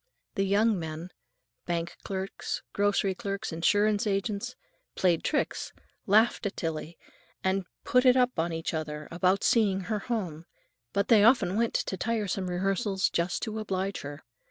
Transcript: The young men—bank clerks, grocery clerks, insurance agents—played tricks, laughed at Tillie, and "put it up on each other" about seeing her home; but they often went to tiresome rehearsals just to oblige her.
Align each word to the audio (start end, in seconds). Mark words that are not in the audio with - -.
The 0.33 0.45
young 0.47 0.79
men—bank 0.79 1.95
clerks, 2.03 2.63
grocery 2.73 3.13
clerks, 3.13 3.53
insurance 3.53 4.07
agents—played 4.07 5.23
tricks, 5.23 5.73
laughed 6.07 6.47
at 6.47 6.57
Tillie, 6.57 6.97
and 7.43 7.67
"put 7.83 8.07
it 8.07 8.17
up 8.17 8.39
on 8.39 8.51
each 8.51 8.73
other" 8.73 9.07
about 9.11 9.43
seeing 9.43 9.81
her 9.81 9.99
home; 9.99 10.47
but 10.91 11.07
they 11.09 11.23
often 11.23 11.55
went 11.55 11.75
to 11.75 11.97
tiresome 11.97 12.49
rehearsals 12.49 13.11
just 13.11 13.43
to 13.43 13.59
oblige 13.59 14.01
her. 14.01 14.23